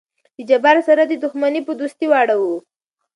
د 0.37 0.39
جبار 0.49 0.77
سره 0.87 1.03
دې 1.09 1.17
دښمني 1.23 1.61
په 1.67 1.73
دوستي 1.79 2.05
واړو. 2.09 2.51